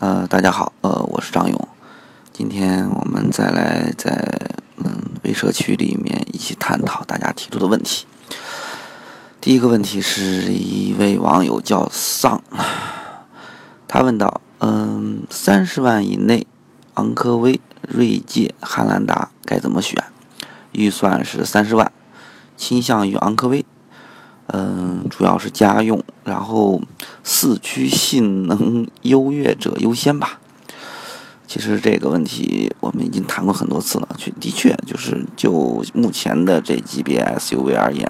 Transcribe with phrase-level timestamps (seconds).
[0.00, 1.68] 呃，大家好，呃，我是张勇。
[2.32, 4.12] 今天我们再来在
[4.76, 4.86] 嗯
[5.24, 8.06] 微社区里面一起探讨大家提出的问题。
[9.40, 12.40] 第一个问题是一位网友叫丧，
[13.88, 16.46] 他问到：嗯，三十万以内，
[16.94, 20.00] 昂科威、锐界、汉兰达该怎么选？
[20.70, 21.90] 预算是三十万，
[22.56, 23.66] 倾向于昂科威。
[24.48, 26.80] 嗯，主要是家用，然后
[27.22, 30.40] 四驱性能优越者优先吧。
[31.46, 38.06] 其实这个问题我们已经谈过很多次了，确的确就是就目前的这级别 SUV 而言，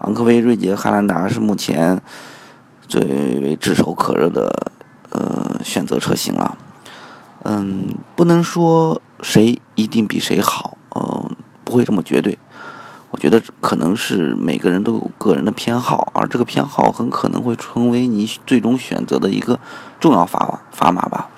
[0.00, 2.00] 昂科威、锐界、汉兰达是目前
[2.86, 3.02] 最
[3.40, 4.72] 为炙手可热的
[5.10, 6.56] 呃选择车型了。
[7.44, 12.38] 嗯，不能说谁一定比谁好，嗯，不会这么绝对。
[13.10, 19.58] 我觉得可能是每个人都有个人的偏好，而这个偏好很可能会成为你最终选择的一个
[19.98, 21.28] 重要砝砝码吧。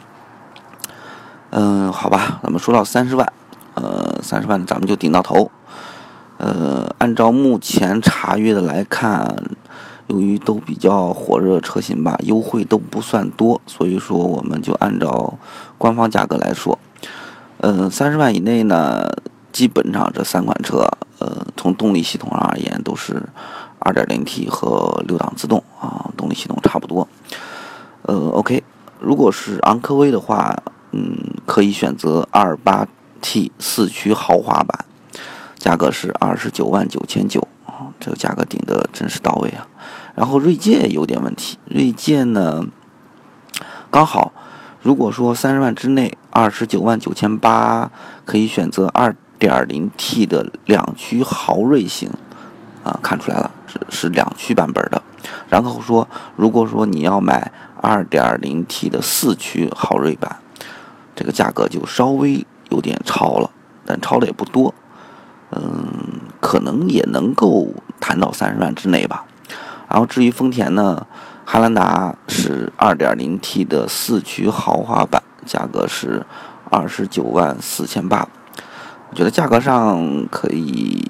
[1.51, 3.32] 嗯，好吧，咱们说到三十万，
[3.74, 5.51] 呃，三十万咱们就顶到头。
[6.38, 9.43] 呃，按照目前查阅的来看，
[10.09, 15.34] 由于都比较火热车型吧，优惠都不算多，所以说我们就按照
[15.79, 16.79] 官方价格来说。
[17.59, 19.07] 嗯，三十万以内呢，
[19.52, 20.88] 基本上这三款车。
[21.18, 23.23] 呃，从动力系统上而言，都是
[23.80, 27.06] 2.0T 和六档自动啊，动力系统差不多。
[28.01, 28.65] 呃，OK，
[28.98, 30.56] 如果是昂科威的话，
[30.93, 34.87] 嗯，可以选择 2.8T 四驱豪华版，
[35.59, 39.68] 价格是二十九万九千九啊，这个价格顶的真是到位啊。
[40.15, 42.65] 然后锐界有点问题，锐界呢，
[43.90, 44.32] 刚好，
[44.80, 47.90] 如果说三十万之内，二十九万九千八，
[48.24, 49.15] 可以选择二。
[49.41, 52.10] 点零 T 的两驱豪锐型，
[52.85, 55.02] 啊，看出来了，是是两驱版本的。
[55.49, 60.37] 然后说，如果说你要买二点零 T 的四驱豪锐版，
[61.16, 63.51] 这个价格就稍微有点超了，
[63.85, 64.72] 但超的也不多，
[65.50, 67.69] 嗯，可能也能够
[67.99, 69.25] 谈到三十万之内吧。
[69.89, 71.06] 然后至于丰田呢，
[71.45, 76.25] 汉兰达是二点零 T 的四驱豪华版，价格是
[76.71, 78.29] 二十九万四千八。
[79.10, 81.04] 我觉得价格上可以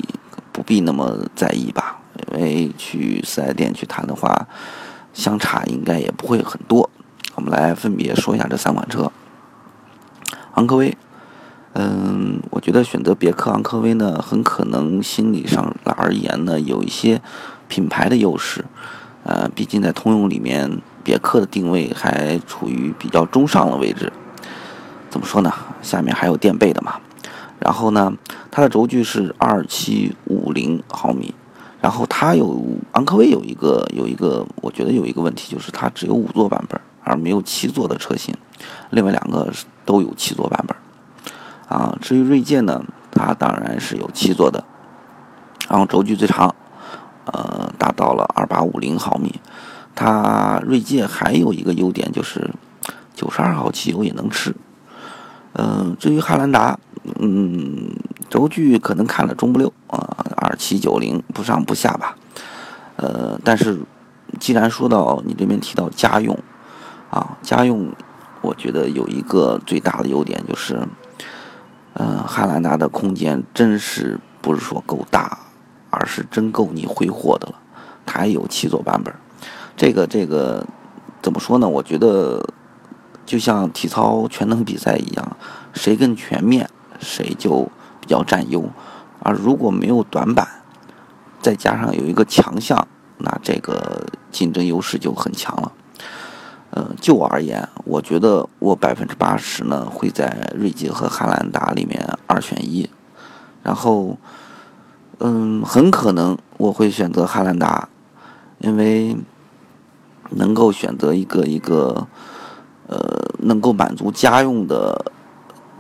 [0.53, 1.99] 不必那么在意吧，
[2.33, 4.49] 因为去四 S 店去谈的话，
[5.13, 6.89] 相差应该也不会很多。
[7.35, 9.13] 我们来分别说一下这三款车。
[10.55, 10.97] 昂科威，
[11.75, 17.21] 嗯，我觉得选择别克昂科威呢，很可能心理上而言呢，有一些
[17.69, 18.65] 品牌的优势。
[19.25, 24.11] 呃，毕竟在通用里面，别克的定位还处于比较中上的位置。
[25.11, 25.53] 怎么说呢？
[25.83, 26.95] 下面还有垫背的嘛。
[27.61, 28.13] 然后呢，
[28.51, 31.35] 它的轴距是二七五零毫米，
[31.83, 32.59] 然后它有
[32.93, 38.35] 昂科威有一个有一个，我觉得有一个问题就是它只有五座版本，而没有七座的车型，
[38.89, 39.53] 另外两个
[39.85, 40.75] 都有七座版本。
[41.69, 44.65] 啊，至于锐界呢，它当然是有七座的，
[45.69, 46.55] 然后轴距最长，
[47.27, 49.39] 呃，达到了二八五零毫米。
[49.95, 52.51] 它锐界还有一个优点就是
[53.15, 54.55] 九十二号汽油也能吃。
[55.53, 56.79] 嗯，至于汉兰达。
[57.19, 57.91] 嗯，
[58.29, 59.99] 轴距可能看了中不溜啊，
[60.37, 62.17] 二七九零不上不下吧。
[62.97, 63.79] 呃，但是
[64.39, 66.39] 既然说到你这边提到家用
[67.11, 67.91] 啊，家用，
[68.43, 70.79] 我觉得有一个最大的优点就是，
[71.95, 75.39] 嗯，汉兰达的空间真是不是说够大，
[75.89, 77.55] 而是真够你挥霍的了。
[78.05, 79.15] 它也有七座版本，
[79.77, 80.67] 这个这个
[81.23, 81.67] 怎么说呢？
[81.67, 82.45] 我觉得
[83.25, 85.37] 就像体操全能比赛一样，
[85.73, 86.69] 谁更全面。
[87.01, 87.69] 谁就
[88.01, 88.65] 比较占优，
[89.21, 90.47] 而如果没有短板，
[91.41, 92.87] 再加上有一个强项，
[93.19, 95.73] 那这个竞争优势就很强了。
[96.71, 102.89] 呃，就我而言，我觉得我百分之八十呢会在锐界和汉兰达里面二选一，
[103.63, 104.17] 然后，
[105.19, 107.89] 嗯，很可能我会选择汉兰达，
[108.59, 109.17] 因为
[110.31, 112.07] 能够选择一个一个，
[112.87, 112.99] 呃，
[113.41, 115.13] 能够满足家用的。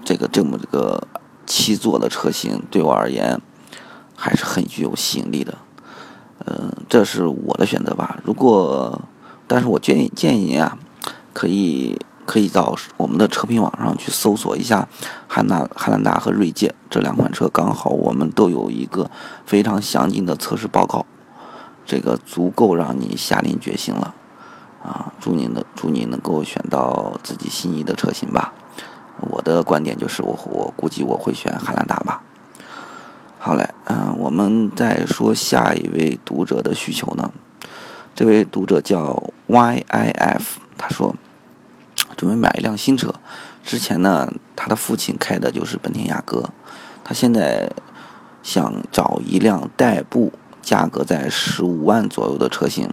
[0.05, 1.07] 这个这么这个
[1.47, 3.41] 七座的车型对我而言
[4.17, 5.59] 还是很具有吸引力的，
[6.47, 8.19] 嗯，这是我的选择吧。
[8.25, 9.01] 如果，
[9.47, 10.79] 但是我建议建议您啊，
[11.33, 14.89] 可以可以到我们的车评网上去搜索一下
[15.27, 19.11] 汉纳汉兰达和锐界这两款车，刚好我们都有一个
[19.45, 21.05] 非常详尽的测试报告，
[21.85, 24.15] 这个足够让你下定决心了
[24.83, 25.13] 啊！
[25.21, 28.53] 祝您的祝您能够选到自己心仪的车型吧。
[29.55, 32.23] 的观点就是，我我估计我会选汉兰达吧。
[33.39, 37.31] 好嘞，嗯，我们再说下一位读者的需求呢。
[38.15, 40.43] 这位读者叫 YIF，
[40.77, 41.17] 他说
[42.17, 43.15] ：“准备买一辆新车。
[43.65, 46.51] 之前呢，他的父亲开的就是本田雅阁，
[47.03, 47.71] 他现在
[48.43, 52.91] 想找一辆代步，价格在十五万左右的车型，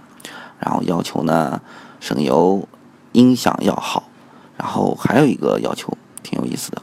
[0.59, 1.61] 然后要求呢
[1.99, 2.65] 省油，
[3.11, 4.03] 音响要好，
[4.55, 5.97] 然后还有一个要求
[6.27, 6.81] 挺有意思的，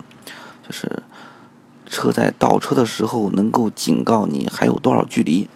[0.66, 1.02] 就是
[1.86, 5.48] 车在倒车的时候能够警告你还有多少距离，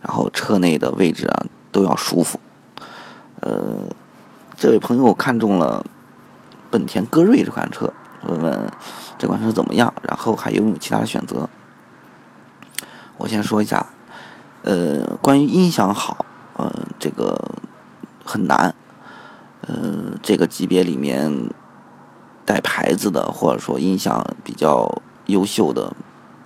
[0.00, 2.38] 然后车内的位置啊都要舒服。
[3.40, 3.88] 呃，
[4.56, 5.84] 这位朋友看中了。
[6.68, 7.90] 本田歌瑞这款车，
[8.24, 8.72] 问问
[9.16, 9.94] 这款车怎么样？
[10.02, 11.48] 然后还有没有其他的选择？
[13.16, 13.86] 我先说一下，
[14.62, 17.40] 呃，关于音响好，呃，这个
[18.24, 18.74] 很难，
[19.62, 21.32] 呃，这个级别里面
[22.46, 25.92] 带牌子的或者说音响比较优秀的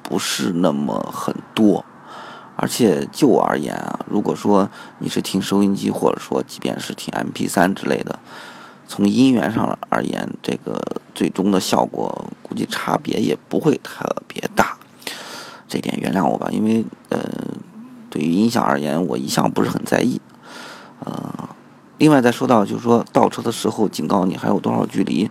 [0.02, 1.84] 不是那么很多，
[2.56, 4.68] 而且就我而言啊，如果说
[4.98, 8.18] 你是听收音机，或者说即便是听 MP3 之类的。
[8.88, 10.82] 从音源上而言，这个
[11.14, 14.76] 最终的效果估计差别也不会特别大，
[15.68, 17.20] 这点原谅我吧，因为呃，
[18.10, 20.20] 对于音响而言，我一向不是很在意。
[21.04, 21.48] 呃，
[21.98, 25.30] 另外再说到就是说倒车的时候警告你还有多少距离，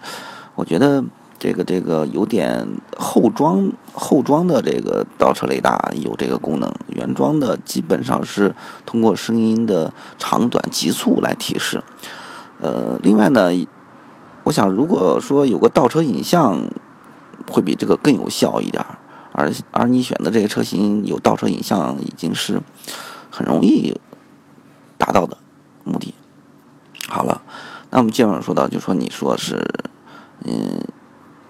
[0.60, 1.02] 我觉得
[1.38, 2.68] 这个这个有点
[2.98, 8.54] 后装后装的这个倒车雷达有这个功能，原装的基本上是
[8.86, 11.82] 通过声音的长短急促来提示。
[12.60, 13.52] 呃，另外呢，
[14.44, 16.62] 我想如果说有个倒车影像，
[17.50, 19.00] 会比这个更有效一点儿。
[19.32, 22.62] 而而你选的这个车型有倒车影像，已经是
[23.32, 23.98] 很容易
[24.98, 25.38] 达到的
[25.86, 26.14] 目的。
[27.08, 27.42] 好了，
[27.92, 29.66] 那我们接着说到，就说你说是，
[30.46, 30.82] 嗯，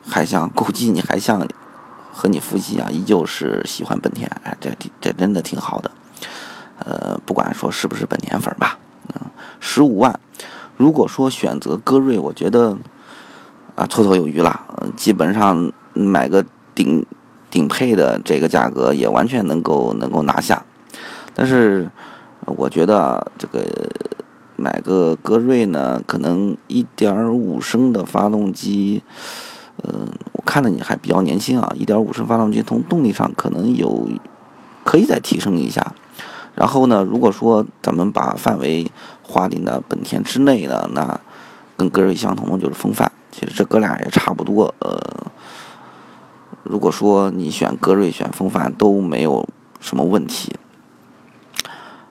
[0.08, 1.48] 还像估计你还像
[2.12, 5.92] 和你夫妻啊，依旧是喜欢本田，哎，这这真的挺好的。
[6.80, 8.78] 呃，不管说是不是本田粉吧，
[9.14, 9.22] 嗯，
[9.60, 10.20] 十五万。
[10.78, 12.78] 如果说选择歌瑞，我觉得
[13.76, 14.66] 啊绰绰有余了。
[14.96, 17.06] 基本上买个顶
[17.52, 20.64] 顶配的这个价格也完全能够能够拿下。
[21.36, 21.90] 但是
[22.46, 23.62] 我觉得这个
[24.60, 29.02] 买个歌瑞呢，可能一点五升的发动机，
[29.84, 34.08] 嗯，我看着你还比较年轻啊，一点五升发动机从动力上可能有
[34.84, 35.96] 可以再提升一下。
[36.56, 38.92] 然后呢，如果说咱们把范围
[39.24, 41.20] 划定的本田之内的，那
[41.78, 43.10] 跟歌瑞相同的就是风范。
[43.32, 44.74] 其实这哥俩也差不多。
[44.80, 45.00] 呃，
[46.64, 49.48] 如果说你选歌瑞选风范都没有
[49.80, 50.54] 什么问题。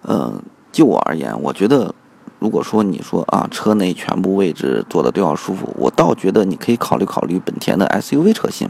[0.05, 0.41] 嗯，
[0.73, 1.95] 就我而言，我觉得
[2.39, 8.69] 如果说你说啊，车内全部位置坐的都要舒服，我倒觉得你可以考虑考虑本田的 SUV 车型。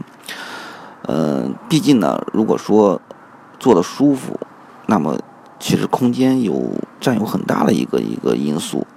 [1.03, 3.01] 嗯，毕竟呢，如果说
[3.59, 4.39] 坐的舒服，
[4.87, 5.17] 那么。
[5.61, 6.71] 其实空间有
[7.01, 8.87] 占有很大的一个一个因素，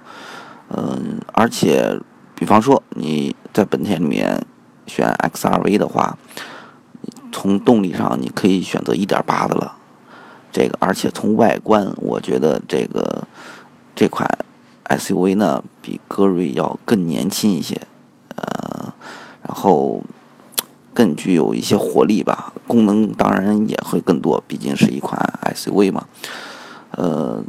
[0.69, 1.99] 嗯，而且，
[2.35, 4.45] 比方说你在本田里面
[4.87, 6.17] 选 XRV 的话，
[7.33, 9.75] 从动力上你可以选择1.8的了，
[10.53, 13.27] 这个而且从外观，我觉得这个
[13.93, 14.25] 这款
[14.89, 17.81] SUV 呢比歌瑞要更年轻一些，
[18.35, 18.93] 呃，
[19.41, 20.01] 然后
[20.93, 25.19] 更具有一些活力吧，功能当然也会更多，毕竟是一款
[25.55, 26.05] SUV 嘛。
[26.91, 27.43] 呃，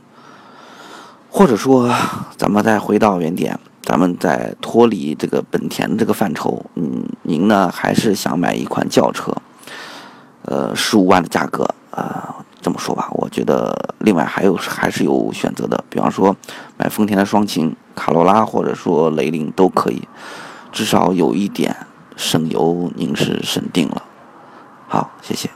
[1.30, 1.92] 或者说，
[2.36, 9.36] 咱们再回到原点，咱们再脱离这个本田这个范畴，嗯，您呢还是想买一款轿车，
[10.46, 16.34] 呃，十五万的价格，啊，这么说吧，我觉得另外还有还是有选择的，比方说
[16.78, 20.08] 买丰田的双擎、卡罗拉，或者说雷凌都可以，
[20.72, 21.76] 至少有一点
[22.16, 24.02] 省油，您是省定了。
[24.88, 25.50] 好，谢谢。